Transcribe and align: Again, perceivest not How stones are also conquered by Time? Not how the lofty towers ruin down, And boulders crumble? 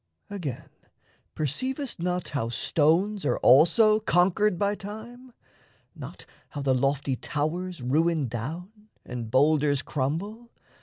Again, 0.31 0.67
perceivest 1.35 1.99
not 1.99 2.29
How 2.29 2.49
stones 2.49 3.23
are 3.23 3.37
also 3.37 3.99
conquered 3.99 4.57
by 4.57 4.73
Time? 4.73 5.31
Not 5.95 6.25
how 6.49 6.63
the 6.63 6.73
lofty 6.73 7.15
towers 7.15 7.83
ruin 7.83 8.27
down, 8.27 8.89
And 9.05 9.29
boulders 9.29 9.83
crumble? 9.83 10.49